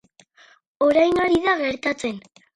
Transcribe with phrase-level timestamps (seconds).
[0.85, 2.21] Orain ari da gertatzen.